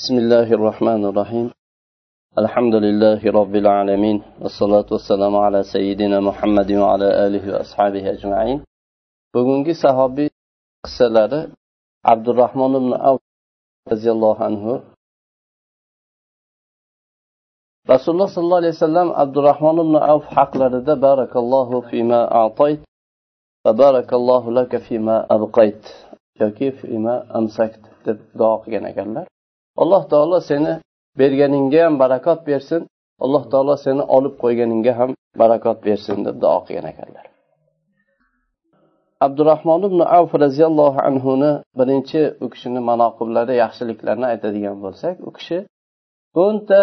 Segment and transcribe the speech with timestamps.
[0.00, 1.46] بسم الله الرحمن الرحيم.
[2.38, 8.64] الحمد لله رب العالمين والصلاة والسلام على سيدنا محمد وعلى آله وأصحابه أجمعين.
[9.34, 10.30] بقولك صحابي
[10.84, 11.52] قصة
[12.04, 13.20] عبد الرحمن بن أوف
[13.92, 14.64] رضي الله عنه.
[17.90, 22.34] رسول الله صلى الله عليه وسلم عبد الرحمن بن أوف حق لرده بارك الله فيما
[22.34, 22.80] أعطيت
[23.66, 25.84] وبارك الله لك فيما أبقيت
[26.40, 27.82] يكيف فيما أمسكت
[28.34, 29.26] دعاق جنة جنة.
[29.82, 30.72] Alloh taolo seni
[31.20, 32.82] berganingga ham barakot bersin.
[33.24, 37.26] Alloh taolo seni olib qo'yganingga ham barakot bersin deb duo qilgan ekanlar.
[39.26, 45.58] Abdurahmon ibn avf roziyallohu anhuni birinchi u kishini manoqiblari yaxshiliklarini aytadigan bo'lsak u kishi
[46.44, 46.80] o'nta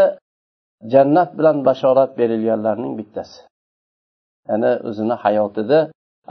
[0.93, 3.39] jannat bilan bashorat berilganlarning bittasi.
[4.49, 5.79] Ya'ni o'zini hayotida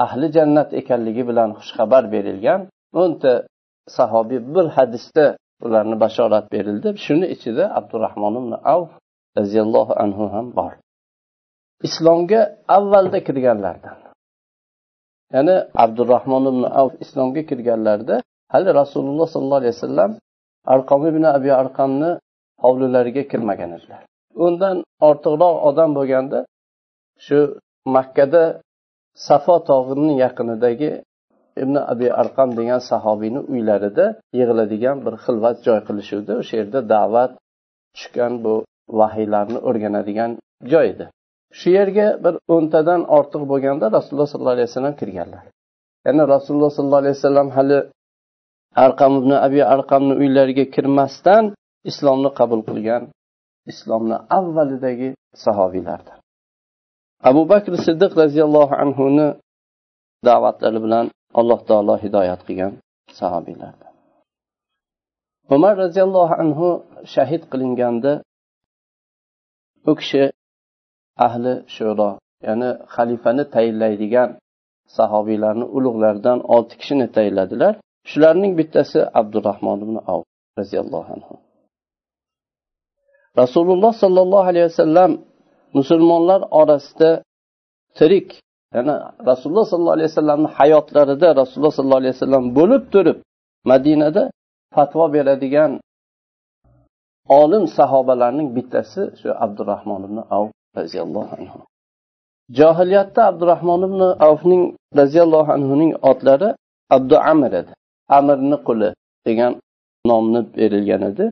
[0.04, 2.60] ahli jannat ekanligi bilan xushxabar berilgan
[3.02, 3.32] o'nta
[3.96, 5.24] sahobiy bir hadisda
[5.64, 6.88] ularni bashorat berildi.
[7.04, 8.90] Shuni ichida abdurahmon ibn avf
[9.38, 10.72] roziyallohu anhu ham bor.
[11.86, 12.40] Islomga
[12.76, 13.98] avvalda kirganlardan.
[15.34, 18.16] Ya'ni abdurahmon ibn avf islomga kirganlarida
[18.54, 20.10] hali rasululloh sollallohu alayhi vasallam
[20.74, 22.10] arqom ibn abi arqamni
[22.64, 24.02] hovlilariga kirmagan edilar.
[24.46, 24.76] Undan
[25.08, 26.38] ortiqroq odam bo'lganda
[27.26, 27.38] shu
[27.96, 28.44] makkada
[29.26, 30.90] safo tog'ining yaqinidagi
[31.62, 34.06] ibn abi arqam degan sahobiyni uylarida
[34.38, 36.32] yig'iladigan bir xilvat joy qilishuvdi.
[36.40, 37.32] O'sha yerda da'vat
[37.94, 38.54] tushgan bu
[39.00, 40.30] vahiylarni o'rganadigan
[40.72, 41.06] joy edi.
[41.58, 45.44] Shu yerga bir o'ntadan ortiq bo'lganda rasululloh sollallohu alayhi vasallam kirganlar.
[46.06, 47.78] Ya'ni rasululloh sollallohu alayhi vasallam hali
[48.84, 51.44] arqam ibn abi arqamni uylariga kirmasdan
[51.90, 53.02] islomni qabul qilgan
[53.72, 55.08] islomni avvalidagi
[55.44, 56.18] sahobiylardan
[57.30, 59.28] abu bakr siddiq roziyallohu anhuni
[60.28, 61.06] da'vatlari bilan
[61.40, 62.72] alloh taolo hidoyat qilgan
[63.18, 63.92] sahobiylardan
[65.56, 66.68] umar roziyallohu anhu
[67.14, 68.12] shahid qilinganda
[69.90, 70.24] u kishi
[71.26, 72.10] ahli shuro
[72.46, 74.30] ya'ni xalifani tayinlaydigan
[74.96, 77.74] sahobiylarni ulug'laridan olti kishini tayinladilar.
[78.10, 80.20] Shularning bittasi abdurahmon ibn av
[80.58, 81.34] roziyallohu anhu.
[83.42, 85.12] Rasululloh sollallohu alayhi vasallam
[85.78, 87.10] musulmonlar orasida
[87.98, 88.28] tirik
[88.76, 88.94] ya'ni
[89.30, 93.18] rasululloh sollallohu alayhi vasallamni hayotlarida rasululloh sollallohu alayhi vasallam bo'lib turib
[93.70, 94.22] madinada
[94.76, 95.72] fatvo beradigan
[97.40, 101.58] olim sahobalarning bittasi shu abdurahmon ibn avf roziyallohu anhu.
[102.58, 104.62] Johiliyatda abdurahmon ibn avfning
[105.00, 106.48] roziyallohu anhuning otlari
[106.96, 107.72] abdu amir edi.
[108.18, 108.88] Amirni quli
[109.26, 109.52] degan
[110.10, 111.24] nomni berilgan edi.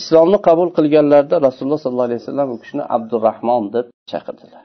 [0.00, 4.64] Islomni qabul qilganlarida rasululloh sollallohu alayhi vasallam u kishini abdurahmon deb chaqirdilar.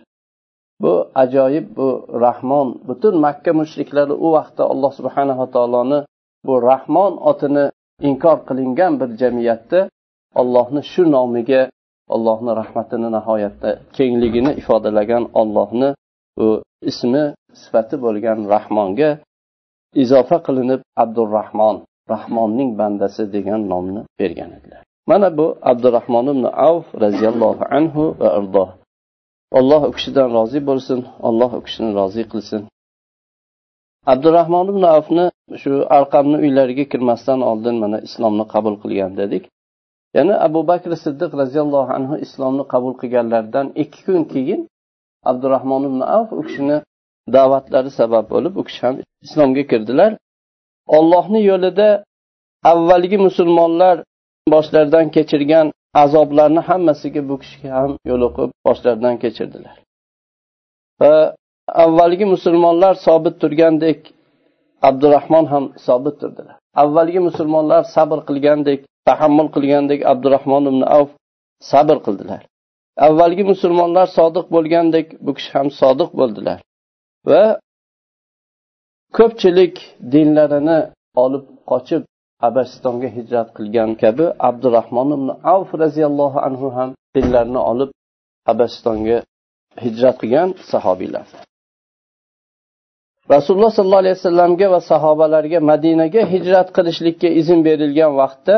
[0.84, 1.90] Bu ajoyib bu
[2.26, 2.68] rahmon.
[2.88, 6.00] Butun makka mushriklari u vaqtda alloh subhanava taoloni
[6.48, 7.66] bu rahmon otini
[8.10, 9.80] inkor qilingan bir jamiyatda
[10.42, 11.62] ollohni shu nomiga
[12.16, 15.90] ollohni rahmatini nihoyatda kengligini ifodalagan ollohni
[16.38, 16.50] bu
[16.92, 17.24] ismi
[17.62, 19.10] sifati bo'lgan rahmonga
[20.04, 21.78] izofa qilinib abdurahmon
[22.14, 24.82] rahmonning bandasi degan nomni bergan edilar.
[25.10, 28.70] Mana bu abdurahmon ibn avf roziyallohu anhu va irdoh
[29.60, 32.62] alloh u kishidan rozi bo'lsin alloh u kishini rozi qilsin.
[34.14, 35.26] Abdurahmon ibn avfni
[35.62, 39.44] shu arqamni uylariga kirmasdan oldin mana islomni qabul qilgan dedik.
[40.18, 44.62] Yana abu bakr siddiq roziyallohu anhu islomni qabul qilganlaridan ikki kun keyin
[45.32, 46.78] abdurahmon ibn avf u kishini
[47.36, 48.96] da'vatlari sabab bo'lib u kishi ham
[49.26, 50.12] islomga kirdilar.
[50.98, 51.90] Ollohni yo'lida
[52.72, 53.96] avvalgi musulmonlar
[54.54, 55.68] boshlaridan kechirgan
[56.04, 59.76] azoblarni hammasiga bu kishi ham yo'liqib boshlaridan kechirdilar.
[61.02, 61.14] Va
[61.84, 64.00] avvalgi musulmonlar sobit turgandek
[64.90, 66.56] abdurahmon ham sobit turdilar.
[66.84, 71.12] Avvalgi musulmonlar sabr qilgandek tahammul qilgandek abdurahmon ibn avf
[71.72, 72.42] sabr qildilar.
[73.08, 76.60] Avvalgi musulmonlar sodiq bo'lgandek bu kishi ham sodiq bo'ldilar.
[77.30, 77.44] Va
[79.18, 79.76] ko'pchilik
[80.14, 80.80] dinlarini
[81.24, 82.04] olib qochib
[82.48, 87.90] abasistonga hijrat qilgan kabi abdurahmon ibn avf roziyallohu anhu ham dinlarini olib
[88.52, 89.18] abasistonga
[89.86, 91.28] hijrat qilgan sahobiylar
[93.34, 98.56] rasululloh sollallohu alayhi vasallamga va sahobalarga madinaga hijrat qilishlikka izn berilgan vaqtda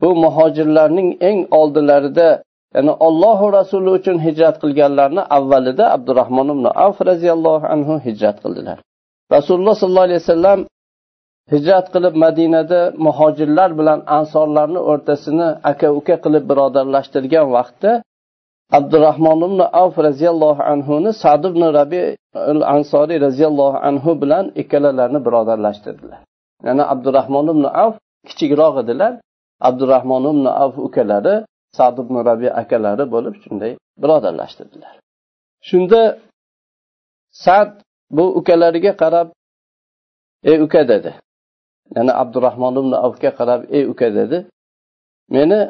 [0.00, 2.28] bu muhojirlarning eng oldilarida
[2.74, 8.78] ya'ni ollohu rasuli uchun hijrat qilganlarni avvalida abdurahmon ibn avf roziyallohu anhu hijrat qildilar.
[9.34, 10.58] Rasululloh sollallohu alayhi vasallam
[11.50, 17.92] hijrat qilib madinada muhojirlar bilan ansorlarni o'rtasini aka uka qilib birodarlashtirgan vaqtda
[18.78, 22.02] abdurahmon ibn avf roziyallohu anhuni sad ibn rabi
[22.52, 26.20] al ansoriy roziyallohu anhu bilan ikkalalarini birodarlashtirdilar.
[26.66, 27.96] Ya'ni abdurahmon ibn avf
[28.28, 29.12] kichikroq edilar.
[29.68, 31.34] Abdurahmon ibn avf ukalari
[31.78, 33.72] sad ibn rabi akalari bo'lib shunday
[34.02, 34.94] birodarlashtirdilar.
[35.68, 36.00] Shunda
[37.44, 37.70] sad
[38.16, 39.28] bu ukalariga qarab
[40.50, 41.12] ey uka dedi.
[41.96, 44.38] Ya'ni abdurahmon ibn avfga qarab ey uka dedi.
[45.34, 45.60] Meni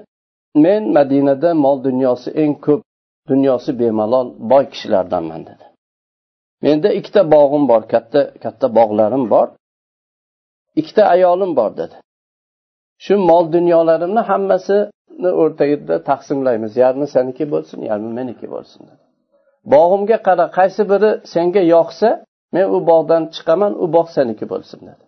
[0.65, 2.83] men madinada mol dunyosi eng ko'p
[3.31, 5.65] dunyosi bemalol boy kishilardanman dedi.
[6.65, 9.47] Menda ikkita bog'im bor katta katta bog'larim bor
[10.81, 11.97] ikkita ayolim bor dedi.
[13.05, 16.73] Shu mol dunyolarimni hammasini o'rtagida taqsimlaymiz.
[16.83, 19.03] Yarmi seniki bo'lsin yarmi meniki bo'lsin dedi.
[19.75, 22.09] Bog'imga qara qaysi biri senga yoqsa
[22.55, 25.02] men u bog'dan chiqaman u bog' seniki bo'lsin dedi.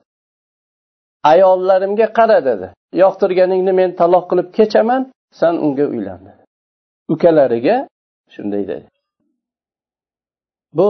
[1.33, 2.67] Ayollarimga qara dedi.
[3.03, 5.03] Yoqtirganingni men taloq qilib kechaman
[5.41, 6.45] san unga uylan dedi
[7.09, 7.77] ukalariga
[8.35, 8.87] shunday dedi.
[10.79, 10.89] Bu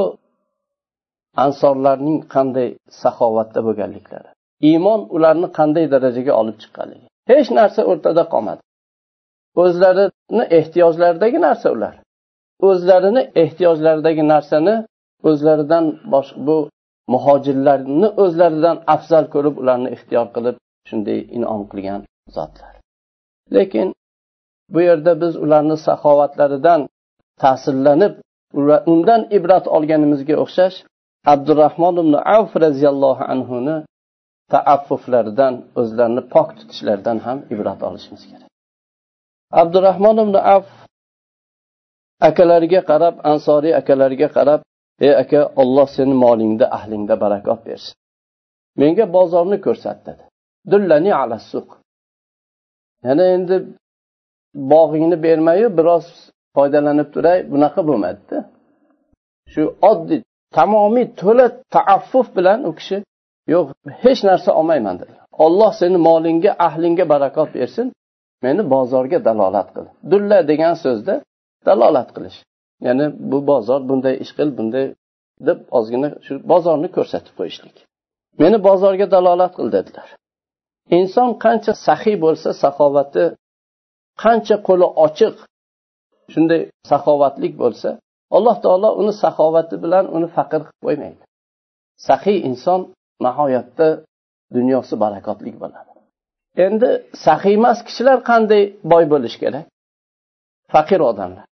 [1.44, 2.68] ansorlarning qanday
[3.02, 4.28] saxovatda bo'lganliklari.
[4.70, 7.06] Iymon ularni qanday darajaga olib chiqqanligi.
[7.30, 8.62] Hech narsa o'rtada qolmadi.
[9.62, 11.94] O'zlarini ehtiyojlaridagi narsa ular.
[12.68, 14.74] O'zlarini ehtiyojlaridagi narsani
[15.28, 15.84] o'zlaridan
[16.46, 16.56] bu
[17.12, 20.56] muhojirlarni o'zlaridan afzal ko'rib ularni ixtiyor qilib
[20.88, 22.00] shunday inom qilgan
[22.36, 22.72] zotlar.
[23.56, 23.88] Lekin
[24.72, 26.80] bu yerda biz ularni saxovatlaridan
[27.42, 28.14] ta'sirlanib
[28.92, 30.76] undan ibrat olganimizga o'xshash
[31.32, 33.76] abdurahmon ibn avf roziyallohu anhuni
[34.52, 38.50] taaffuflaridan o'zlarini pok tutishlaridan ham ibrat olishimiz kerak.
[39.62, 40.70] Abdurahmon ibn avf
[42.28, 44.60] akalariga qarab ansoriy akalariga qarab
[45.00, 47.94] ey aka olloh seni molingda ahlingda barakot bersin.
[48.80, 50.22] Menga bozorni ko'rsat dedi.
[50.70, 51.68] Dullani ala suq.
[53.06, 53.56] Yana endi
[54.72, 56.06] bog'ingni bermayu biroz
[56.54, 57.38] foydalanib turay.
[57.52, 58.38] Bunaqa bo'lmadida.
[59.52, 60.20] Shu oddiy
[60.56, 62.98] tamomiy to'la taaffuf bilan u kishi
[63.52, 63.66] yo'q
[64.02, 65.14] hech narsa olmayman dedi.
[65.44, 67.86] Olloh seni molingga ahlingga barakot bersin.
[68.44, 69.86] Meni bozorga dalolat qil.
[70.10, 71.14] Dulla degan so'zda
[71.66, 72.38] dalolat qilish.
[72.86, 74.86] Ya'ni bu bozor bunday ish qil bunday
[75.48, 77.76] deb ozgina shu bozorni ko'rsatib qo'yishlik.
[78.42, 80.08] Meni bozorga dalolat qil dedilar.
[80.98, 83.24] Inson qancha saxiy bo'lsa saxovati
[84.22, 85.36] qancha qo'li ochiq
[86.32, 86.60] shunday
[86.90, 87.88] saxovatlik bo'lsa
[88.36, 91.22] alloh taolo uni saxovati bilan uni faqir qilib qo'ymaydi.
[92.08, 92.80] Saxiy inson
[93.26, 93.88] nihoyatda
[94.56, 95.90] dunyosi barakotli bo'ladi.
[96.66, 96.90] Endi
[97.26, 99.66] saxiy emas kishilar qanday boy bo'lishi kerak?
[100.72, 101.46] Faqir odamlar.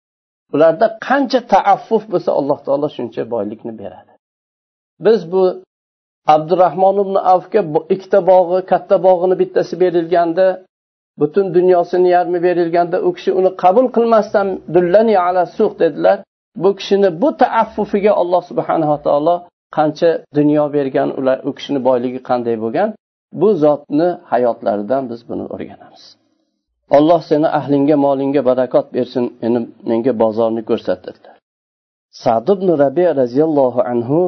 [0.54, 4.12] Ularda qancha taaffuf bo'lsa alloh taolo shuncha boylikni beradi.
[5.06, 5.44] Biz bu
[6.36, 7.62] abdurahmon ibn avfga
[7.94, 10.46] ikkita bog'i katta bog'ini bittasi berilganda
[11.22, 16.18] butun dunyosini yarmi berilganda u kishi uni qabul qilmasdan dullani ala suq dedilar.
[16.64, 19.36] Bu kishini bu taaffufiga alloh subhanava taolo
[19.78, 22.90] qancha dunyo bergan ular u kishini boyligi qanday bo'lgan?
[23.42, 26.04] Bu zotni hayotlaridan biz buni o'rganamiz.
[26.98, 29.60] Olloh seni ahlingga molingga barakot bersin meni
[29.90, 31.36] menga bozorni ko'rsat dedilar
[32.24, 34.20] sad ibn rabi roziyallohu anhu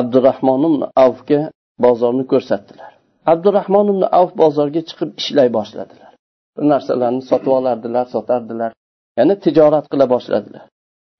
[0.00, 1.40] abdurahmon ibn avfga
[1.84, 2.92] bozorni ko'rsatdilar.
[3.32, 6.10] Abdurahmon ibn avf bozorga chiqib ishlay boshladilar.
[6.56, 8.70] Bir narsalarni sotib olardilar sotardilar.
[9.18, 10.64] Ya'ni tijorat qila boshladilar.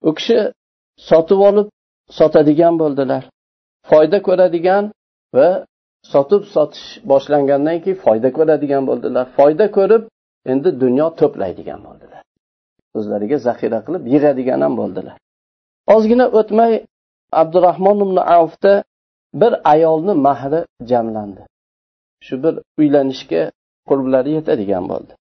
[0.07, 0.37] U kishi
[1.09, 1.67] sotib olib
[2.19, 3.23] sotadigan bo'ldilar.
[3.89, 4.83] Foyda ko'radigan
[5.37, 5.49] va
[6.13, 9.25] sotib sotish boshlangandan keyin foyda ko'radigan bo'ldilar.
[9.37, 10.03] Foyda ko'rib
[10.51, 12.21] endi dunyo to'playdigan bo'ldilar.
[12.97, 15.15] O'zlariga zaxira qilib yig'adigan ham bo'ldilar.
[15.95, 16.73] Ozgina o'tmay
[17.41, 18.73] abdurahmon ibn avfda
[19.41, 21.41] bir ayolni mahri jamlandi.
[22.25, 23.43] Shu bir uylanishga
[23.89, 25.13] qurblari yetadigan bo'ldi.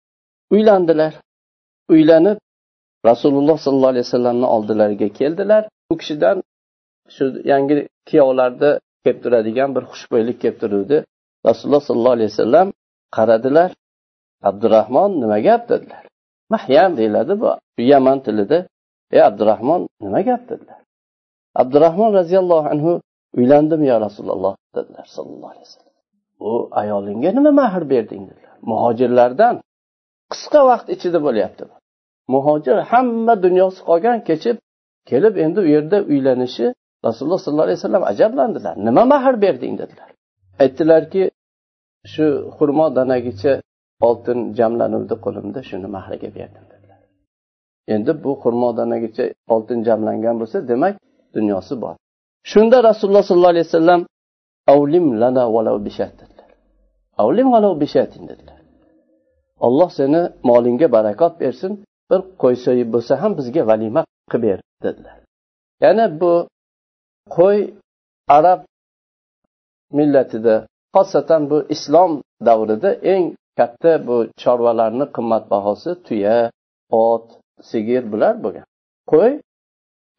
[0.54, 1.12] Uylandilar.
[1.94, 2.38] Uylanib
[3.10, 5.62] rasululloh sollallohu alayhi vasallamni oldilariga keldilar.
[5.92, 6.36] U kishidan
[7.14, 8.70] shu yangi kuyovlarda
[9.04, 10.96] kelib turadigan bir xushbo'ylik kelib turuvdi.
[11.48, 12.68] Rasululloh sollallohu alayhi vasallam
[13.16, 13.70] qaradilar.
[14.42, 16.02] Abdurahmon nima gap dedilar.
[16.50, 17.50] Mahyam deyiladi bu.
[17.78, 18.58] Yaman tilida
[19.12, 20.48] ey abdurahmon nima gap?
[20.48, 20.80] dedilar.
[21.54, 22.92] Abdurahmon roziyallohu anhu
[23.36, 25.94] uylandim yo rasululloh dedilar sollallohu alayhi vasallam.
[26.40, 28.22] U ayolingga nima mahr berding?
[28.30, 28.56] dedilar.
[28.70, 29.54] Muhojirlardan
[30.32, 31.64] qisqa vaqt ichida bo'lyapti.
[32.34, 34.56] Muhojir hamma dunyosi qolgan kechib
[35.10, 36.66] kelib endi u yerda uylanishi
[37.06, 38.74] rasululloh sollallohu alayhi vasallam ajablandilar.
[38.86, 39.74] Nima mahr berding?
[39.82, 40.10] dedilar.
[40.62, 41.22] Aytdilarki
[42.12, 43.52] shu xurmo danagicha
[44.08, 47.00] oltin jamlanuvdi qo'limda shuni mahriga berdim dedilar.
[47.94, 50.94] Endi bu xurmo danagicha oltin jamlangan bo'lsa demak
[51.36, 51.94] dunyosi bor.
[52.50, 54.00] Shunda rasululloh sollallohu alayhi vasallam
[54.72, 56.50] avlim lana valau bishat dedilar.
[57.22, 58.60] Avlim valau bishatin dedilar.
[59.66, 61.72] Olloh seni molingga barakot bersin
[62.10, 65.16] bir qo'y so'yib bo'lsa ham bizga valima qilib ber dedilar.
[65.84, 66.32] Ya'ni bu
[67.36, 67.58] qo'y
[68.36, 68.60] arab
[69.98, 70.54] millatida
[70.94, 72.12] xosatan bu islom
[72.48, 73.24] davrida eng
[73.60, 76.38] katta bu chorvalarni qimmatbahosi tuya
[77.04, 77.26] ot
[77.70, 78.66] sigir bular bo'lgan.
[79.12, 79.32] Qo'y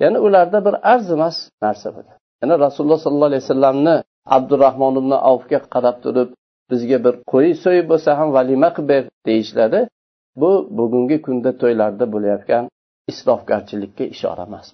[0.01, 3.95] ya'ni ularda bir arzimas narsa bo'lgan yana rasululloh sollallohu alayhi vasallamni
[4.35, 6.29] abdurahmon ibn avfga qarab turib
[6.71, 9.81] bizga bir qo'y so'yib bo'lsa ham valima qilib ber deyishlari
[10.41, 12.63] bu bugungi kunda to'ylarda bo'layotgan
[13.11, 14.67] isrofgarchilikka ishora emas.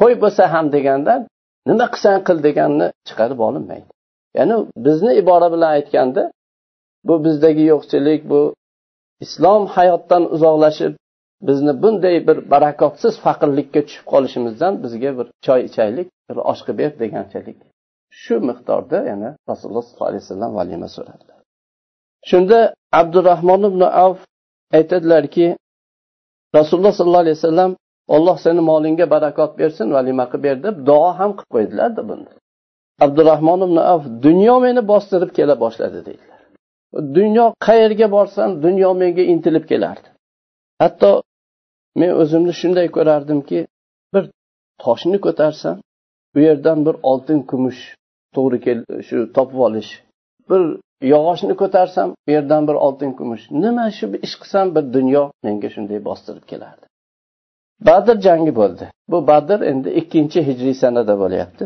[0.00, 1.14] Qo'y bo'lsa ham deganda
[1.68, 3.88] nima qilsang qil deganni chiqarib olinmaydi.
[4.38, 6.22] Ya'ni bizni ibora bilan aytganda
[7.08, 8.40] bu bizdagi yo'qchilik bu
[9.24, 10.92] islom hayotdan uzoqlashib
[11.48, 16.92] bizni bunday bir barakotsiz faqirlikka tushib qolishimizdan bizga bir choy ichaylik bir osh qilib ber
[17.02, 17.58] deganchalik.
[18.22, 21.40] Shu miqdorda yana rasululloh sollallohu alayhi vasallam valima so'radilar
[22.30, 24.20] shunda abdurahmon ibn avf
[24.78, 25.46] aytadilarki
[26.54, 27.76] rasululloh sollallohu alayhi vasallam
[28.14, 32.30] olloh seni molingga barakot bersin valima qilib ber deb duo ham qilib qo'ydilarda bunda.
[33.04, 36.26] Abdurahmon ibn avf dunyo meni bostirib kela boshladi deydi.
[36.94, 40.08] Dunyo qayerga borsam dunyo menga intilib kelardi.
[40.82, 41.22] Hatto
[42.00, 43.58] men o'zimni shunday ko'rardimki
[44.14, 44.24] bir
[44.84, 45.76] toshni ko'tarsam
[46.36, 47.80] u yerdan bir oltin kumush
[48.34, 48.78] to'g'ri kel
[49.08, 49.90] shu topib olish
[50.50, 50.62] bir
[51.12, 53.44] yog'ochni ko'tarsam u yerdan bir oltin kumush.
[53.64, 56.84] Nima shu ish qilsam bir dunyo menga shunday bostirib kelardi.
[57.88, 58.84] Badr jangi bo'ldi.
[59.10, 61.64] Bu badr endi ikkinchi hijriy sanada bo'lyapti.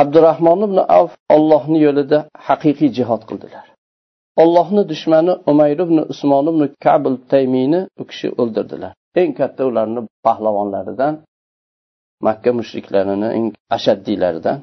[0.00, 2.18] Abdurahmon ibn avf ollohni yo'lida
[2.48, 3.66] haqiqiy jihod qildilar.
[4.42, 8.92] Ollohni dushmani umayr ibn usmon ibn kabul taymiyni u kishi o'ldirdilar.
[9.20, 11.14] Eng katta ularni pahlavonlaridan
[12.26, 14.58] makka mushriklarini eng ashaddiylaridan.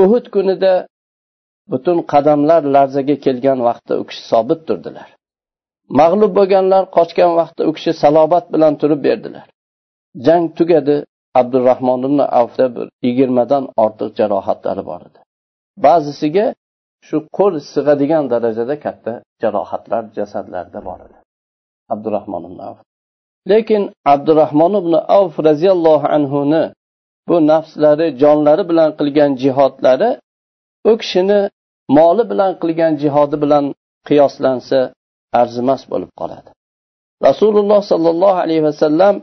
[0.00, 0.72] Uhud kunida
[1.72, 5.08] butun qadamlar larzaga kelgan vaqtda u kishi sobit turdilar.
[6.00, 9.46] Mag'lub bo'lganlar qochgan vaqtda u kishi salobat bilan turib berdilar.
[10.26, 10.96] Jang tugadi
[11.40, 15.18] abdurahmon ibn avfda bir yigirmadan ortiq jarohatlari bor edi.
[15.86, 16.46] Ba'zisiga
[17.06, 21.18] shu qo'l sig'adigan darajada katta jarohatlar jasadlarida bor edi.
[21.94, 22.78] Abdurahmon ibn avf.
[23.50, 23.82] Lekin
[24.14, 26.64] abdurahmon ibn avf roziyallohu anhuni
[27.28, 30.10] bu nafslari jonlari bilan qilgan jihodlari
[30.90, 31.40] u kishini
[31.98, 33.64] moli bilan qilgan jihodi bilan
[34.08, 34.78] qiyoslansa
[35.40, 36.50] arzimas bo'lib qoladi.
[37.28, 39.14] Rasululloh sollallohu alayhi vasallam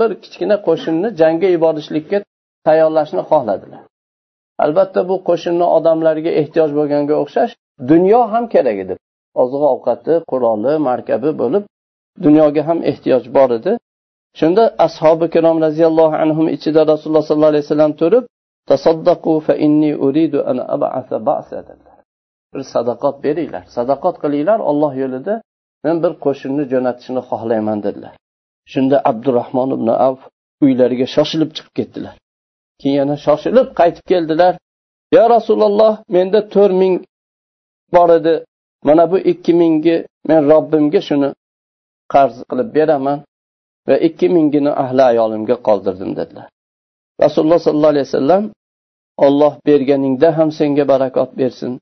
[0.00, 2.18] bir kichkina qo'shinni jangga yuborishlikka
[2.66, 3.82] tayyorlashni xohladilar.
[4.64, 7.52] Albatta bu qo'shinni odamlarga ehtiyoj bo'lganga o'xshash
[7.90, 8.94] dunyo ham kerak edi
[9.42, 11.64] oziq ovqati quroli markabi bo'lib
[12.24, 13.72] dunyoga ham ehtiyoj bor edi.
[14.40, 18.24] Shunda ashobi kirom roziyallohu anhu ichida rasululloh sollallohu alayhi vasallam turib
[18.70, 21.98] tasaddaqu fa inni uridu an ab'asa ba'sa dedilar.
[22.52, 23.64] Bir sadaqat beringlar.
[23.76, 25.34] Sadaqat qilinglar olloh yo'lida
[25.84, 28.14] men bir qo'shinni jo'natishni xohlayman dedilar.
[28.72, 30.20] Shunda abdurahmon ibn avf
[30.64, 32.14] uylariga shoshilib chiqib ketdilar.
[32.82, 34.54] Keyin yana shoshilib qaytib keldilar.
[35.16, 36.94] Yo rasululloh menda to'rt ming
[37.94, 38.34] bor edi.
[38.88, 39.96] Mana bu ikki mingi
[40.28, 41.28] men robbimga shuni
[42.14, 43.18] qarz qilib beraman
[43.88, 46.48] va ikki mingini ahli ayolimga qoldirdim dedilar.
[47.24, 48.44] Rasululloh sollallohu alayhi vasallam
[49.26, 51.72] olloh berganingda ham senga barakot bersin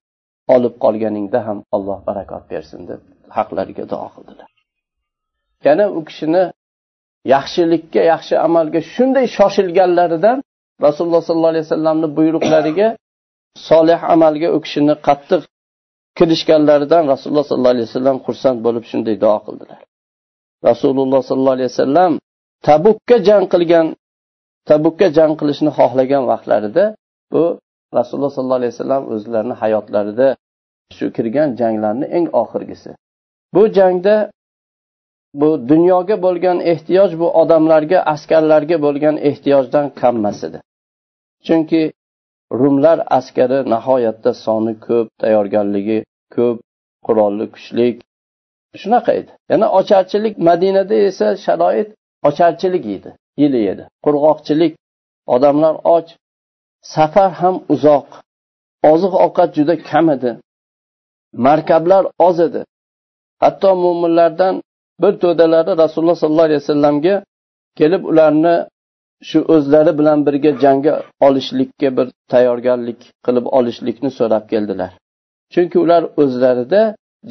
[0.54, 3.00] olib qolganingda ham olloh barakot bersin deb
[3.36, 4.48] haqlariga duo qildilar.
[5.66, 6.44] Yana u kishini
[7.34, 10.38] yaxshilikka yaxshi amalga shunday shoshilganlaridan
[10.86, 12.88] rasululloh sollallohu alayhi vasallamni buyruqlariga
[13.68, 15.42] solih amalga u kishini qattiq
[16.18, 19.80] kirishganlaridan rasululloh sollallohu alayhi vasallam xursand bo'lib shunday duo qildilar.
[20.68, 22.12] Rasululloh sollallohu alayhi vasallam
[22.68, 23.86] tabukka jang qilgan
[24.70, 26.84] tabukka jang qilishni xohlagan vaqtlarida
[27.32, 27.44] bu
[27.98, 30.28] rasululloh sollallohu alayhi vasallam o'zlarini hayotlarida
[30.96, 32.90] shu kirgan janglarni eng oxirgisi.
[33.54, 34.16] Bu jangda
[35.40, 40.58] bu dunyoga bo'lgan ehtiyoj bu odamlarga askarlarga bo'lgan ehtiyojdan kammas edi.
[41.46, 41.82] Chunki
[42.60, 45.98] rumlar askari nihoyatda soni ko'p tayyorgarligi
[46.34, 46.56] ko'p
[47.06, 47.96] qurolli kuchlik
[48.82, 49.30] shunaqa edi.
[49.50, 51.88] Yana ocharchilik madinada esa sharoit
[52.28, 53.10] ocharchilik edi
[53.42, 54.72] yili edi qurg'oqchilik
[55.34, 56.06] odamlar och
[56.94, 58.08] safar ham uzoq
[58.92, 60.30] oziq ovqat juda kam edi
[61.46, 62.60] markablar oz edi.
[63.42, 64.54] Hatto mo'minlardan
[65.02, 67.14] bir to'dalari rasululloh sollallohu alayhi vasallamga
[67.78, 68.54] kelib ularni
[69.28, 70.94] shu o'zlari bilan birga jangga
[71.26, 74.90] olishlikka bir tayyorgarlik qilib olishlikni so'rab keldilar.
[75.52, 76.82] Chunki ular o'zlarida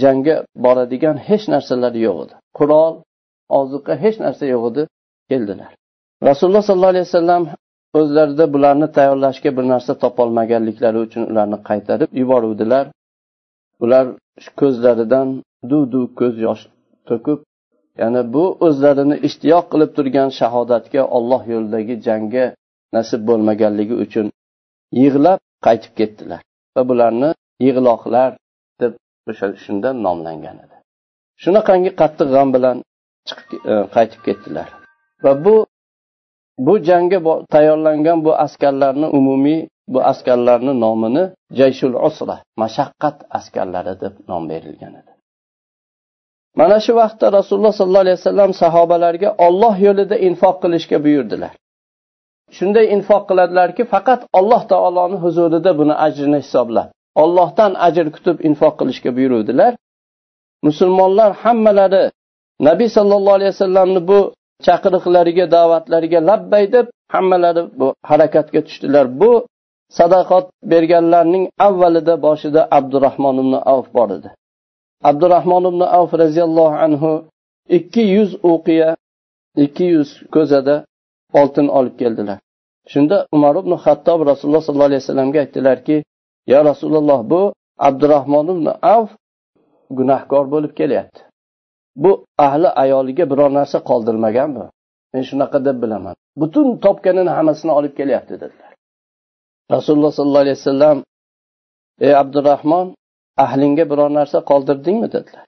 [0.04, 2.36] jangga boradigan hech narsalari yo'q edi.
[2.58, 2.94] Qurol
[3.60, 4.84] oziqa hech narsa yo'q edi
[5.30, 5.72] keldilar.
[6.30, 7.44] Rasululloh sollallohu alayhi vasallam
[8.00, 12.86] o'zlarida bularni tayyorlashga bir narsa topolmaganliklari uchun ularni qaytarib yuboruvdilar.
[13.84, 14.06] Ular
[14.62, 15.28] ko'zlaridan
[15.70, 16.64] duv duv ko'z yosh
[17.10, 17.40] to'kib
[18.02, 22.46] ya'ni bu o'zlarini ishtiyoq qilib turgan shahodatga olloh yo'lidagi jangga
[22.96, 24.28] nasib bo'lmaganligi uchun
[25.02, 26.42] yig'lab qaytib ketdilar.
[26.76, 27.30] Va bularni
[27.66, 28.32] yig'loqlar
[28.82, 28.94] deb
[29.32, 30.76] o'sha shundan nomlangan edi.
[31.44, 32.78] Shunaqangi qattiq g'am bilan
[33.28, 34.68] chiqib e, qaytib ketdilar.
[35.26, 35.56] Va bu
[36.66, 37.20] bu jangga
[37.54, 39.60] tayyorlangan bu askarlarni umumiy
[39.94, 41.24] bu askarlarni nomini
[41.60, 45.09] jayshul usra mashaqqat askarlari deb nom berilgan edi.
[46.60, 51.52] Mana shu vaqtda rasululloh sollallohu alayhi vasallam sahobalarga olloh yo'lida infoq qilishga buyurdilar.
[52.58, 56.88] Shunday infoq qiladilarki faqat alloh taoloni huzurida buni ajrini hisoblab
[57.24, 59.72] ollohdan ajr kutib infoq qilishga buyuruvdilar.
[60.68, 62.04] Musulmonlar hammalari
[62.68, 64.20] nabiy sollallohu alayhi vasallamni bu
[64.66, 69.06] chaqiriqlariga da'vatlariga labbay deb hammalari bu harakatga tushdilar.
[69.22, 69.32] Bu
[69.98, 74.30] sadaqat berganlarning avvalida boshida abdurahmon ibn avf bor edi.
[75.04, 77.12] Abdurahmon ibn avf roziyallohu anhu
[77.78, 78.90] ikki yuz o'qiya
[79.56, 80.76] ikki yuz ko'zada
[81.34, 82.40] oltin olib keldilar.
[82.92, 85.98] Shunda umar ibn hattob rasululloh sollallohu alayhi vasallamga aytdilarki
[86.52, 87.42] yo rasululloh bu
[87.88, 89.12] abdurahmon ibn avf
[89.98, 91.22] gunohkor bo'lib kelyapti.
[91.96, 94.66] Bu ahli ayoliga biror narsa qoldirmagan bu
[95.14, 96.16] men shunaqa deb bilaman.
[96.42, 98.72] Butun topganini hammasini olib kelyapti dedilar.
[99.72, 100.98] Rasululloh sollallohu alayhi vasallam
[102.06, 102.88] ey abdurahmon
[103.46, 105.46] ahlingga biror narsa qoldirdingmi dedilar.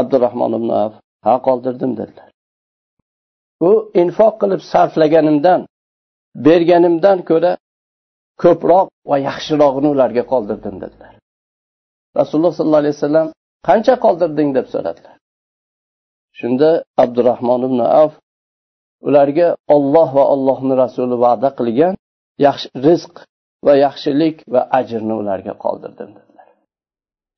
[0.00, 0.92] Abdurahmon ibn af
[1.26, 2.28] ha qoldirdim dedilar.
[3.68, 3.70] U
[4.02, 5.60] infoq qilib sarflaganimdan
[6.46, 7.52] berganimdan ko'ra
[8.42, 11.12] ko'proq va yaxshirog'ini ularga qoldirdim dedilar.
[12.18, 13.28] Rasululloh sollallohu alayhi vasallam
[13.68, 14.48] qancha qoldirding?
[14.56, 15.14] deb so'radilar.
[16.38, 16.70] Shunda
[17.04, 18.12] abdurahmon ibn af
[19.08, 21.94] ularga olloh va ollohni rasuli va'da qilgan
[22.46, 23.14] yaxshi rizq
[23.66, 26.33] va yaxshilik va ajrni ularga qoldirdim dedilar.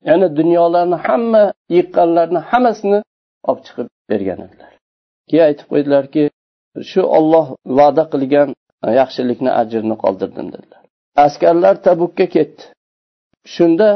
[0.09, 1.43] Ya'ni dunyolarni hamma
[1.77, 2.99] yiqqanlarni hammasini
[3.49, 4.71] olib chiqib bergan edilar.
[5.29, 6.23] Keyin aytib qo'ydilarki
[6.89, 7.47] shu olloh
[7.79, 8.49] va'da qilgan
[8.99, 10.81] yaxshilikni ajrini qoldirdim dedilar.
[11.25, 12.63] Askarlar tabukka ketdi.
[13.55, 13.89] Shunda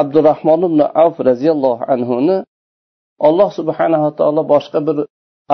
[0.00, 2.36] abdurahmon ibn avf roziyallohu anhuni
[3.28, 4.96] alloh subhanava taolo boshqa bir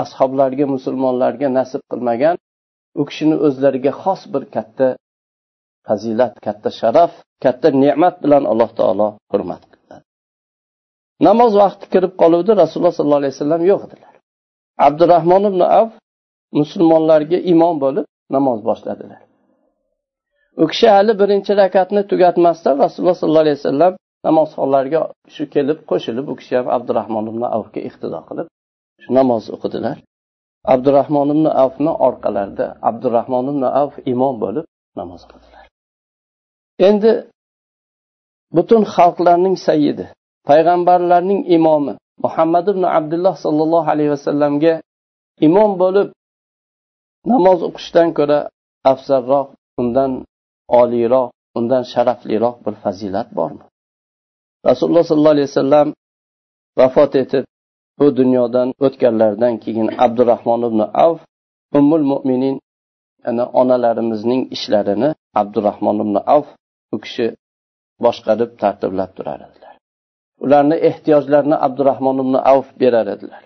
[0.02, 2.36] ashoblarga musulmonlarga nasib qilmagan
[3.00, 4.86] u kishini o'zlariga xos bir katta
[5.86, 7.12] fazilat katta sharaf
[7.44, 9.62] katta ne'mat bilan alloh taolo hurmat
[11.28, 14.14] namoz vaqti kirib qoluvdi rasululloh sollallohu alayhi vasallam yo'q edilar
[14.86, 15.88] abdurahmon ibn av
[16.60, 19.20] musulmonlarga imom bo'lib namoz boshladilar.
[20.62, 23.92] U kishi hali birinchi rakatni tugatmasdan rasululloh sollallohu alayhi vasallam
[24.26, 25.00] namozxonlarga
[25.34, 28.46] shu kelib qo'shilib u kishi ham abdurahmon ibn avfga iqtido qilib
[29.02, 29.96] shu namoz o'qidilar.
[30.74, 34.66] Abdurahmon ibn avfni orqalarida abdurahmon ibn avf imom bo'lib
[35.00, 35.64] namoz o'qidilar
[36.88, 37.10] endi
[38.56, 40.06] butun xalqlarning sayyidi
[40.48, 41.94] payg'ambarlarning imomi.
[42.24, 44.74] Muhammad ibn abdulloh sollallohu alayhi vasallamga
[45.46, 46.08] imom bo'lib
[47.32, 48.38] namoz o'qishdan ko'ra
[48.92, 49.48] afzalroq
[49.80, 50.12] undan
[50.80, 51.28] oliyroq
[51.58, 53.64] undan sharafliroq bir fazilat bormi?
[54.68, 55.88] Rasululloh sollallohu alayhi vasallam
[56.78, 57.44] vafot etib
[57.98, 61.20] bu dunyodan o'tganlaridan keyin abdurahmon ibn avf
[61.78, 62.56] ummul mo'minin
[63.28, 66.48] ana onalarimizning ishlarini abdurahmon ibn avf
[66.94, 67.26] u kishi
[68.04, 69.63] boshqarib tartiblab turar edilar
[70.44, 73.42] ularni ehtiyojlarini abdurahmon ibn avf berar edilar.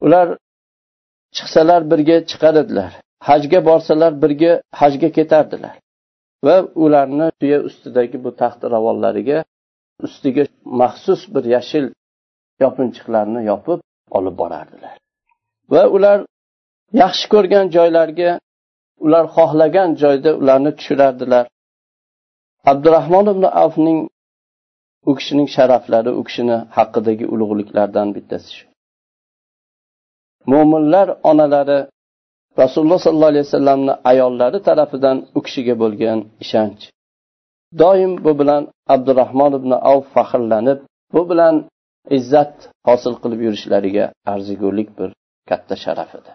[0.00, 0.38] Ular
[1.36, 2.92] chiqsalar birga chiqar edilar.
[3.28, 5.74] Hajga borsalar birga hajga ketardilar.
[6.44, 9.44] Va ularni tuya ustidagi bu taxt ravonlariga
[10.06, 11.86] ustiga maxsus bir yashil
[12.62, 13.80] yopinchiqlarni yopib
[14.16, 14.94] olib borardilar.
[15.72, 16.18] Va ular
[17.02, 18.30] yaxshi ko'rgan joylarga
[19.04, 21.44] ular xohlagan joyda ularni tushirardilar.
[22.70, 23.98] Abdurahmon ibn avfning
[25.10, 28.64] u kishining sharaflari u kishini haqidagi ulug'liklardan bittasi shu.
[30.52, 31.78] Mo'minlar onalari
[32.62, 36.82] rasululloh sollallohu alayhi vasallamni ayollari tarafidan u kishiga bo'lgan ishonch.
[37.80, 38.62] Doim bu bilan
[38.94, 40.78] abdurahmon ibn avf faxrlanib
[41.14, 41.54] bu bilan
[42.18, 42.54] izzat
[42.88, 45.10] hosil qilib yurishlariga arzigulik bir
[45.50, 46.30] katta sharaf edi.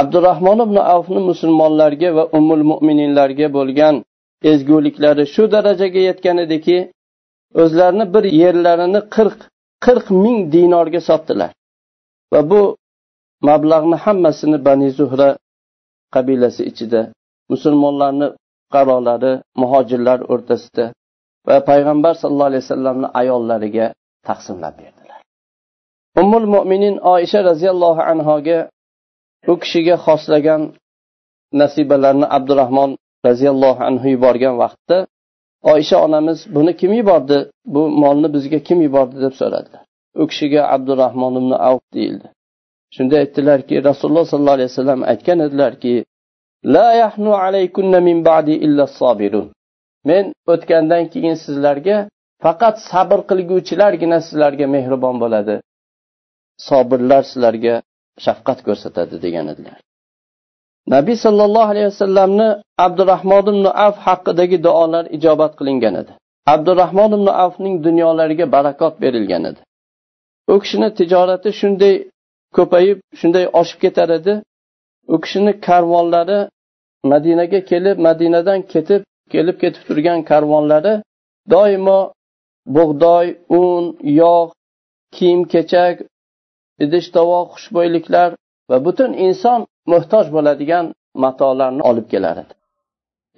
[0.00, 3.94] Abdurahmon ibn avfni musulmonlarga va umul mo'mininlarga bo'lgan
[4.52, 6.76] ezguliklari shu darajaga yetgan ediki
[7.62, 9.38] o'zlarini bir yerlarini qirq
[9.84, 11.50] qirq ming dinorga sotdilar.
[12.32, 12.62] Va bu
[13.48, 15.28] mablag'ni hammasini bani zuhra
[16.14, 17.00] qabilasi ichida
[17.52, 18.28] musulmonlarni
[18.62, 20.84] fuqarolari muhojirlar o'rtasida
[21.48, 23.86] va payg'ambar sallallohu alayhi vasallamni ayollariga
[24.28, 25.20] taqsimlab berdilar.
[26.20, 28.58] Ummul mo'minin oisha roziyallohu anhoga
[29.52, 30.62] u kishiga xoslagan
[31.60, 32.90] nasibalarni abdurahmon
[33.28, 34.96] roziyallohu anhu yuborgan vaqtda
[35.62, 37.38] oysha onamiz buni kim yubordi?
[37.74, 39.16] Bu molni bizga kim yubordi?
[39.24, 39.82] deb so'radilar
[40.14, 42.28] u kishiga abdurahmon ibn avf deyildi.
[42.94, 45.94] Shunda aytdilarki rasululloh sollallohu alayhi vasallam aytgan edilarki
[46.74, 49.46] la yahnu alaykunna min ba'di illa sabirun
[50.08, 51.96] men o'tgandan keyin sizlarga
[52.44, 55.54] faqat sabr qilguvchilargina sizlarga mehribon bo'ladi.
[56.68, 57.74] Sobirlar sizlarga
[58.24, 59.78] shafqat ko'rsatadi degan edilar.
[60.86, 66.12] Nabiy sollallohu alayhi vasallamni abdurahmon ibn af haqidagi duolar ijobat qilingan edi.
[66.46, 69.60] Abdurahmon ibn afning dunyolariga barakot berilgan edi.
[70.52, 71.94] U kishini tijorati shunday
[72.56, 74.34] ko'payib shunday oshib ketar edi.
[75.14, 76.40] U kishini karvonlari
[77.12, 80.94] madinaga kelib madinadan ketib kelib ketib turgan karvonlari
[81.54, 82.00] doimo
[82.76, 83.26] bug'doy
[83.60, 83.84] un
[84.20, 84.52] yog'
[85.16, 85.96] kiyim kechak
[86.84, 88.30] idish tovoq xushbo'yliklar
[88.70, 89.60] va butun inson
[89.92, 90.84] muhtoj bo'ladigan
[91.24, 92.54] matolarni olib kelar edi.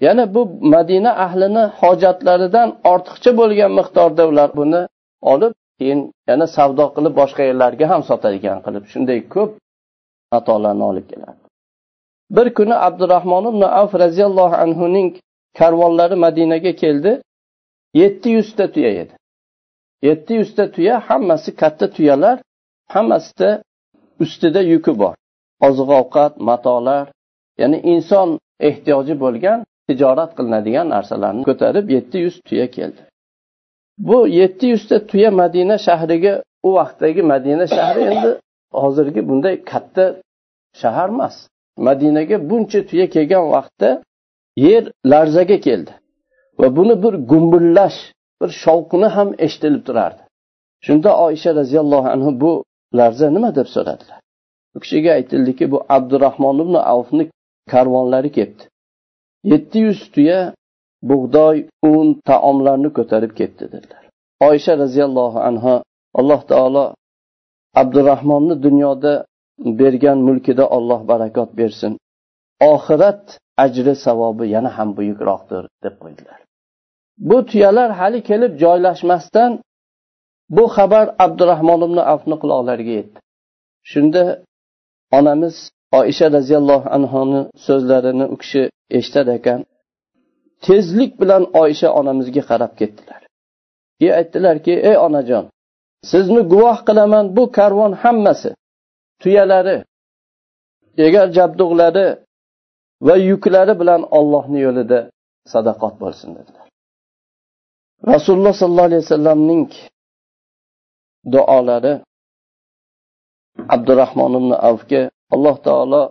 [0.05, 0.43] Ya'ni bu
[0.75, 4.83] madina ahlini hojatlaridan ortiqcha bo'lgan miqdorda ular buni
[5.33, 9.51] olib keyin yana savdo qilib boshqa yerlarga ham sotadigan qilib shunday ko'p
[10.35, 11.45] matolarni olib kelardi
[12.37, 15.09] bir kuni abdurahmon ibn avf roziyallohu anhuning
[15.59, 17.13] karvonlari madinaga keldi.
[18.03, 19.15] Yetti yuzta tuya edi
[20.09, 22.39] yetti yuzta tuya hammasi katta tuyalar
[22.95, 23.63] hammasida
[24.21, 25.15] ustida yuki bor.
[25.67, 27.05] Oziq ovqat matolar
[27.61, 28.29] ya'ni inson
[28.69, 33.01] ehtiyoji bo'lgan tijorat qilinadigan narsalarni ko'tarib yetti yuz tuya keldi.
[34.09, 36.35] Bu yetti yuzta tuya madina shahriga
[36.67, 38.31] u vaqtdagi madina shahri endi
[38.83, 40.05] hozirgi bunday katta
[40.81, 41.37] shahar emas.
[41.77, 43.91] Madinaga buncha tuya kelgan vaqtda
[44.67, 45.93] yer larzaga keldi
[46.61, 47.99] va buni bir gumbullash
[48.41, 50.23] bir shovqini ham eshitilib turardi.
[50.87, 52.53] Shunda oysha roziyallohu anhu bu
[52.99, 53.51] larza nima?
[53.59, 54.19] deb so'radilar.
[54.77, 57.25] U kishiga aytildiki bu abdurahmon ibn avfni
[57.73, 58.65] karvonlari kelibdi
[59.53, 60.41] yetti yuz tuya
[61.11, 61.57] bug'doy
[61.93, 64.03] un taomlarni ko'tarib ketdi dedilar.
[64.49, 65.73] Oysha roziyallohu anhu
[66.21, 66.85] alloh taolo
[67.83, 69.13] abdurahmonni dunyoda
[69.81, 71.93] bergan mulkida olloh barakot bersin.
[72.73, 73.25] Oxirat
[73.65, 76.39] ajri savobi yana ham buyukroqdir deb qo'ydilar.
[77.29, 79.51] Bu tuyalar hali kelib joylashmasdan
[80.57, 83.19] bu xabar abdurahmon ibn afni quloqlariga yetdi.
[83.91, 84.23] Shunda
[85.19, 85.57] onamiz
[85.99, 88.63] oisha roziyallohu anhoni so'zlarini u kishi
[88.99, 89.61] eshitar ekan.
[90.67, 93.23] Tezlik bilan oysha onamizga qarab ketdilar.
[93.99, 95.45] Keyin aytdilarki ey onajon
[96.11, 98.51] sizni guvoh qilaman bu karvon hammasi
[99.23, 99.77] tuyalari
[101.07, 102.07] egar jabdug'lari
[103.07, 104.99] va yuklari bilan ollohni yo'lida
[105.53, 106.67] sadaqot bo'lsin dedilar.
[108.13, 109.65] Rasululloh sollallohu alayhi vasallamning
[111.35, 111.93] duolari
[113.75, 115.03] abdurahmon ibn avga
[115.35, 116.03] alloh taolo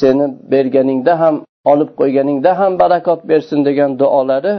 [0.00, 1.34] seni berganingda ham
[1.72, 4.54] olib qo'yganingda ham barakot bersin degan duolari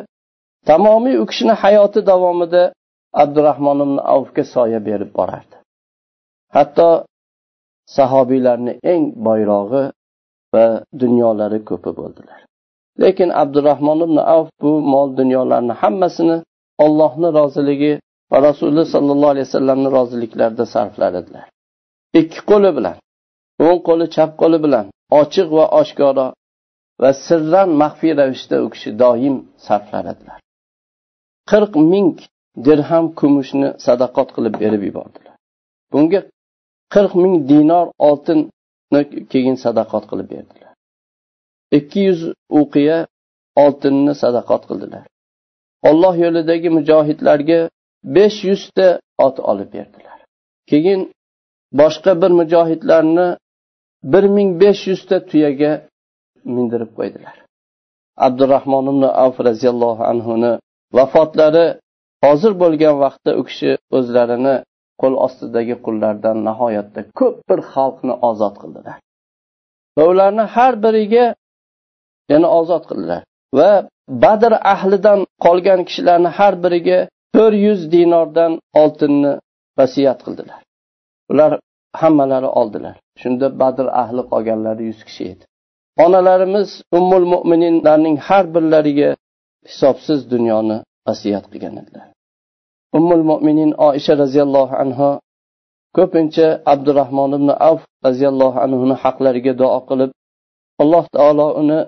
[0.69, 2.63] tamomiy u kishini hayoti davomida
[3.23, 5.55] abdurahmon ibn avfga soya berib borardi.
[6.55, 6.89] Hatto
[7.97, 9.83] sahobiylarni eng boyrog'i
[10.53, 10.65] va
[11.01, 12.39] dunyolari ko'pi bo'ldilar.
[13.03, 16.37] Lekin abdurahmon ibn avf bu mol dunyolarni hammasini
[16.85, 17.93] ollohni roziligi
[18.31, 21.47] va rasululloh sollallohu alayhi vasallamni roziliklarida sarflar edilar
[22.19, 22.97] ikki qo'li bilan
[23.65, 24.85] o'ng qo'li chap qo'li bilan
[25.21, 26.27] ochiq va oshkora
[27.01, 30.39] va sirran maxfiy ravishda u kishi doim sarflar edilar
[31.51, 32.09] qirq ming
[32.65, 35.35] dirham kumushni sadaqot qilib berib yubordilar.
[35.93, 36.21] Bunga
[36.93, 39.01] qirq ming dinor oltinni
[39.33, 40.73] keyin sadaqot qilib berdilar.
[41.77, 42.21] Ikki yuz
[42.61, 42.97] uqiya
[43.63, 45.03] oltinni sadaqot qildilar.
[45.89, 47.59] Olloh yo'lidagi mujohidlarga
[48.15, 48.87] besh yuzta
[49.25, 50.17] ot olib berdilar.
[50.71, 51.01] Keyin
[51.73, 53.27] boshqa bir mujohidlarni
[54.03, 55.71] bir ming besh yuzta tuyaga
[56.55, 57.35] mindirib qo'ydilar.
[58.27, 60.51] Abdurahmon ibn avf roziyallohu anhuni
[60.97, 61.67] vafotlari
[62.25, 64.55] hozir bo'lgan vaqtda u kishi o'zlarini
[65.01, 68.97] qo'l ostidagi qullardan nihoyatda ko'p bir xalqni ozod qildilar.
[69.97, 71.25] Va ularni har biriga
[72.31, 73.21] yana ozod qildilar.
[73.57, 73.71] Va
[74.23, 76.99] badr ahlidan qolgan kishilarni har biriga
[77.35, 78.51] to'rt yuz dinordan
[78.81, 79.33] oltinni
[79.79, 80.59] vasiyat qildilar.
[81.31, 81.51] Ular
[82.01, 82.95] hammalari oldilar.
[83.21, 85.43] Shunda badr ahli qolganlari yuz kishi edi.
[86.05, 89.09] Onalarimiz ummul mo'mininlarning har birlariga
[89.69, 92.07] hisobsiz dunyoni vasiyat qilgan edilar.
[92.97, 95.09] Ummul mo'minin oisha roziyallohu anhu
[95.97, 100.11] ko'pincha abdurahmon ibn avf roziyallohu anhuni haqlariga duo qilib
[100.81, 101.79] alloh taolo uni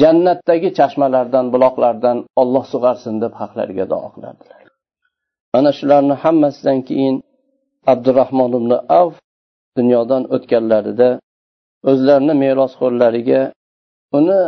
[0.00, 4.60] jannatdagi chashmalardan buloqlardan olloh sug'arsin deb haqlariga duo qilardilar.
[5.54, 7.16] Mana shularni hammasidan keyin
[7.92, 8.70] abdurahmon ibn
[9.00, 9.14] avf
[9.78, 11.08] dunyodan o'tganlarida
[11.90, 13.42] o'zlarini merosxo'rlariga
[14.18, 14.40] uni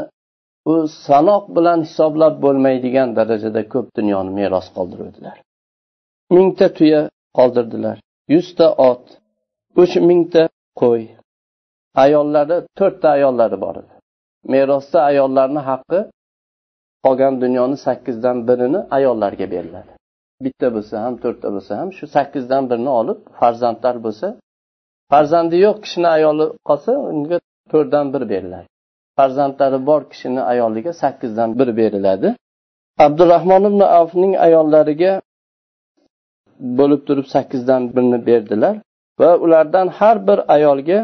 [0.72, 0.74] u
[1.06, 5.36] sanoq bilan hisoblab bo'lmaydigan darajada ko'p dunyoni meros qoldiruvdilar.
[6.36, 7.02] Mingta tuya
[7.38, 7.96] qoldirdilar.
[8.34, 9.04] Yuzta ot
[9.82, 10.42] uch mingta
[10.80, 11.02] qo'y.
[12.04, 13.94] Ayollari to'rtta ayollari bor edi.
[14.52, 16.00] Merosda ayollarni haqqi
[17.04, 19.95] qolgan dunyoni sakkizdan birini ayollarga beriladi
[20.44, 24.26] bitta bo'lsa ham to'rtta bo'lsa ham shu sakkizdan birini olib farzandlar bo'lsa
[25.12, 27.38] farzandi yo'q kishini ayoli qolsa unga
[27.72, 28.68] to'rtdan bir beriladi.
[29.18, 32.28] Farzandlari bor kishini ayoliga sakkizdan bir beriladi.
[33.06, 35.12] Abdurahmon ibn avfning ayollariga
[36.78, 38.74] bo'lib turib sakkizdan birini berdilar
[39.20, 40.98] va ulardan har bir ayolga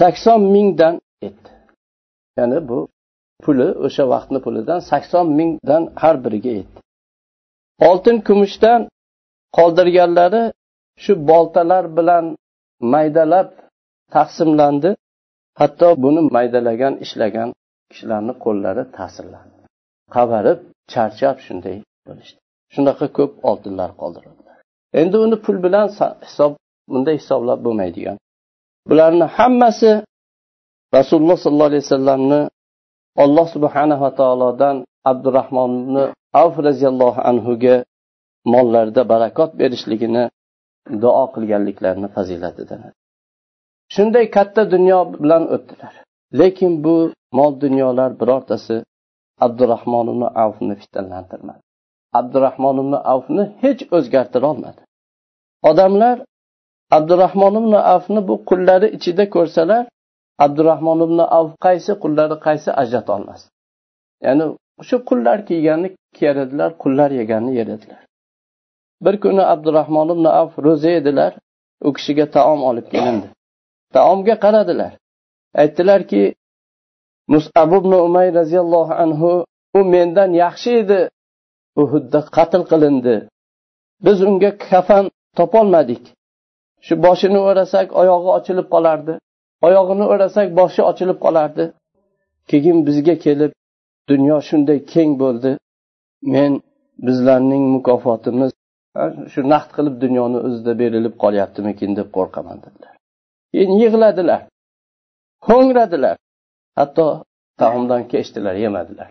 [0.00, 0.94] sakson mingdan
[1.28, 1.50] etdi
[2.38, 2.78] ya'ni bu
[3.44, 6.78] puli o'sha vaqtni pulidan sakson mingdan har biriga yetdi
[7.86, 8.80] oltin kumushdan
[9.56, 10.42] qoldirganlari
[11.02, 12.24] shu boltalar bilan
[12.94, 13.48] maydalab
[14.14, 14.90] taqsimlandi.
[15.60, 17.48] Hatto buni maydalagan ishlagan
[17.90, 19.62] kishilarni qo'llari ta'sirlandi.
[20.14, 20.58] Qavarib
[20.92, 22.38] charchab shunday bo'lishdi.
[22.74, 24.42] Shunaqa ko'p oltinlar qoldirildi.
[25.00, 25.86] Endi uni pul bilan
[26.26, 26.52] hisob
[26.92, 28.16] bunday hisoblab bo'lmaydigan.
[28.88, 29.90] Bularni hammasi
[30.96, 32.40] rasululloh sollallohu alayhi vasallamni
[33.24, 34.76] alloh subhanava taolodan
[35.10, 37.84] abdurahmonni avf roziyallohu anhuga
[38.54, 40.24] mollarida barakot berishligini
[41.02, 42.80] duo qilganliklarini fazilatidan
[43.94, 45.94] shunday katta dunyo bilan o'tdilar.
[46.40, 46.96] Lekin bu
[47.38, 48.76] mol dunyolar birortasi
[49.46, 51.60] abdurahmon ibn avfni fitnalantirmadi
[52.20, 54.80] abdurahmon ibn avfni hech o'zgartira olmadi.
[55.70, 56.16] Odamlar
[56.96, 59.84] abdurahmon ibn avfni bu qullari ichida ko'rsalar
[60.44, 63.40] abdurahmon ibn avf qaysi qullari qaysi ajrata olmas
[64.26, 64.46] ya'ni
[64.88, 68.02] shu qullar kiyganni kiyar edilar qullar yeganni yer edilar
[69.04, 71.32] bir kuni abdurahmon ibn af ro'za edilar
[71.86, 73.26] u kishiga taom olib kelindi.
[73.92, 74.92] Taomga qaradilar.
[75.54, 76.34] Aytdilarki
[77.32, 79.30] musab ibn umay roziyallohu anhu
[79.78, 81.00] u mendan yaxshi edi
[81.82, 83.16] uhudda qatl qilindi.
[84.04, 85.04] Biz unga kafan
[85.38, 86.02] topolmadik.
[86.86, 89.14] Shu boshini o'rasak oyog'i ochilib qolardi.
[89.66, 91.64] Oyog'ini o'rasak boshi ochilib qolardi.
[92.50, 93.52] Keyin bizga kelib
[94.10, 95.50] dunyo shunday keng bo'ldi.
[96.34, 96.52] Men
[97.06, 98.50] bizlarning mukofotimiz
[99.32, 101.90] shu naqd qilib dunyoni o'zida berilib qolyaptimikin?
[101.98, 102.94] deb qo'rqaman dedilar.
[103.52, 104.40] Keyin yig'ladilar.
[105.48, 106.16] Ho'ngradilar
[106.78, 107.06] hatto
[107.60, 109.10] taomdan kechdilar yemadilar.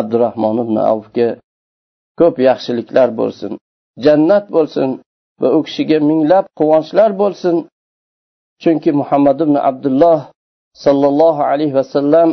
[0.00, 1.28] Abdurahmon ibn avfga
[2.20, 3.52] ko'p yaxshiliklar bo'lsin
[4.04, 4.88] jannat bo'lsin
[5.40, 7.56] va u kishiga minglab quvonchlar bo'lsin.
[8.62, 10.20] Chunki muhammad ibn abdulloh
[10.84, 12.28] sollallohu alayhi vasallam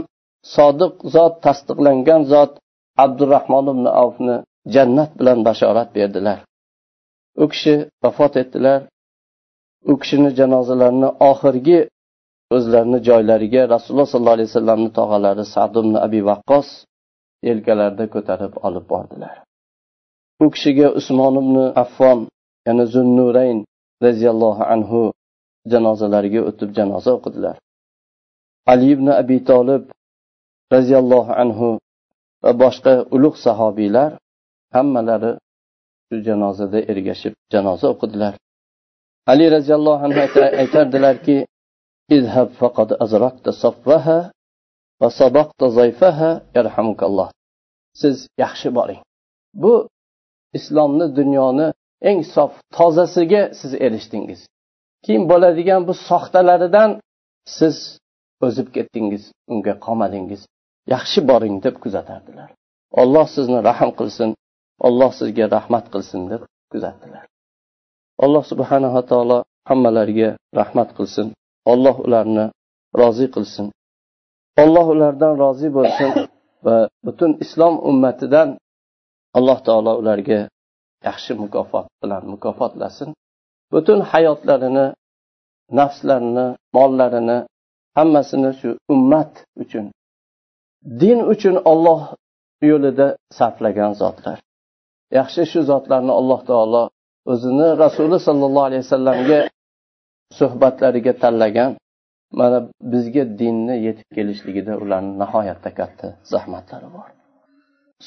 [0.56, 2.52] sodiq zot tasdiqlangan zot
[3.04, 4.36] abdurahmon ibn avfni
[4.76, 6.40] jannat bilan bashorat berdilar.
[7.44, 8.80] U kishi vafot etdilar.
[9.92, 11.80] U kishini janozalarini oxirgi
[12.56, 16.68] o'zlarini joylariga rasululloh sollallohu alayhi vasallamni tog'alari sad ibn abi vaqqos
[17.48, 19.36] yelkalarida ko'tarib olib bordilar.
[20.44, 22.20] U kishiga usmon ibn affon
[22.68, 23.58] ya'ni zunnurayn
[24.06, 25.02] roziyallohu anhu
[25.72, 27.56] janozalariga o'tib janoza o'qidilar.
[28.72, 29.84] Ali ibn abi tolib
[30.74, 31.68] roziyallohu anhu
[32.44, 34.10] va boshqa ulug' sahobiylar
[34.76, 35.32] hammalari
[36.08, 38.34] shu janozada ergashib janoza o'qidilar.
[39.32, 40.20] Ali roziyallohu anhu
[40.62, 41.38] aytardilarki
[48.02, 49.02] siz yaxshi boring.
[49.64, 49.74] Bu
[50.58, 51.68] islomni dunyoni
[52.10, 54.42] eng sof tozasiga siz erishdingiz.
[55.06, 56.90] Keyin bo'ladigan bu soxtalaridan
[57.58, 57.76] siz
[58.46, 60.42] o'zib ketdingiz unga qolmadingiz
[60.94, 62.50] yaxshi boring deb kuzatardilar.
[63.02, 64.30] Olloh sizni rahm qilsin
[64.88, 66.42] olloh sizga rahmat qilsin deb
[66.72, 67.24] kuzatdilar.
[68.24, 69.38] Alloh subhanava taolo
[69.70, 71.28] hammalariga rahmat qilsin.
[71.72, 72.46] Olloh ularni
[73.00, 73.68] rozi qilsin.
[74.64, 76.10] Olloh ulardan rozi bo'lsin
[76.66, 78.50] va butun islom ummatidan
[79.38, 80.40] alloh taolo ularga
[81.08, 83.10] yaxshi mukofot bilan mukofotlasin.
[83.74, 84.86] Butun hayotlarini
[85.80, 87.38] nafslarini mollarini
[87.98, 89.86] hammasini shu ummat uchun
[91.03, 92.01] din uchun olloh
[92.71, 93.07] yo'lida
[93.39, 94.39] sarflagan zotlar
[95.19, 96.83] yaxshi shu zotlarni alloh taolo
[97.33, 99.41] o'zini rasuli sollallohu alayhi vasallamga
[100.39, 101.71] suhbatlariga tanlagan
[102.41, 102.59] mana
[102.93, 107.09] bizga dinni yetib kelishligida ularni nihoyatda katta zahmatlari bor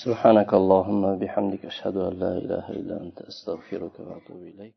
[0.03, 4.75] سبحانك اللهم بحمدك أشهد أن لا إله إلا أنت أستغفرك وأتوب إليك